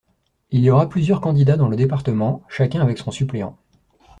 Il 0.49 0.61
y 0.61 0.71
aura 0.71 0.89
plusieurs 0.89 1.21
candidats 1.21 1.57
dans 1.57 1.67
le 1.69 1.75
département, 1.75 2.41
chacun 2.49 2.81
avec 2.81 2.97
son 2.97 3.11
suppléant. 3.11 3.55